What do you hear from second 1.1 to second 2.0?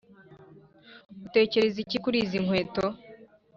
utekereza iki